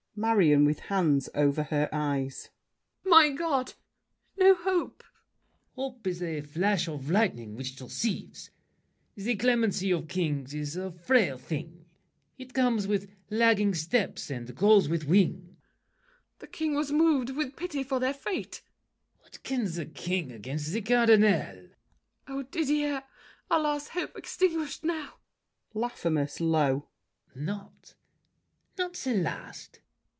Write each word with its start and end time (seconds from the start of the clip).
MARION 0.13 0.65
(with 0.65 0.81
hands 0.81 1.29
over 1.33 1.63
her 1.63 1.87
eyes). 1.93 2.49
My 3.05 3.29
God! 3.29 3.73
No 4.37 4.53
hope! 4.53 5.03
LAFFEMAS. 5.03 5.71
Hope 5.77 6.05
is 6.07 6.21
a 6.21 6.41
flash 6.41 6.87
of 6.89 7.09
lightning 7.09 7.55
which 7.55 7.77
deceives. 7.77 8.51
The 9.15 9.35
clemency 9.37 9.89
of 9.91 10.09
kings 10.09 10.53
is 10.53 10.75
a 10.75 10.91
frail 10.91 11.37
thing; 11.37 11.85
It 12.37 12.53
comes 12.53 12.87
with 12.87 13.09
lagging 13.29 13.73
steps 13.73 14.29
and 14.29 14.53
goes 14.53 14.89
with 14.89 15.05
wings. 15.05 15.37
MARION. 15.39 15.57
The 16.39 16.47
King 16.47 16.75
was 16.75 16.91
moved 16.91 17.29
with 17.29 17.55
pity 17.55 17.81
for 17.81 17.99
their 18.01 18.13
fate! 18.13 18.61
LAFFEMAS. 19.23 19.23
What 19.23 19.43
can 19.43 19.63
the 19.73 19.85
King 19.87 20.31
against 20.33 20.73
the 20.73 20.81
Cardinal? 20.81 21.31
MARION. 21.31 21.75
Oh, 22.27 22.43
Didier, 22.43 23.03
our 23.49 23.61
last 23.61 23.87
hope's 23.91 24.17
extinguished 24.17 24.83
now! 24.83 25.15
LAFFEMAS 25.73 26.41
(low). 26.41 26.89
Not—not 27.33 27.93
the 29.03 29.13
last! 29.15 29.79